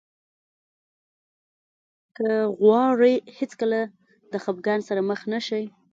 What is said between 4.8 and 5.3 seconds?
سره مخ